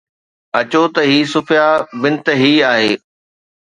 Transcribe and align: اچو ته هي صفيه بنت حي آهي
اچو 0.59 0.83
ته 0.93 1.01
هي 1.09 1.19
صفيه 1.33 1.67
بنت 2.01 2.25
حي 2.41 2.53
آهي 2.71 2.91